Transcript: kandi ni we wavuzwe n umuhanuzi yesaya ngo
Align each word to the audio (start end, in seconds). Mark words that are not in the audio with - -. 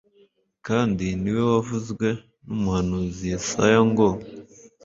kandi 0.67 1.05
ni 1.21 1.29
we 1.35 1.41
wavuzwe 1.51 2.07
n 2.45 2.47
umuhanuzi 2.55 3.23
yesaya 3.31 3.79
ngo 3.89 4.07